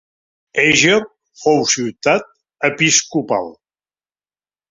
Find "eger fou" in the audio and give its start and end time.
0.61-1.61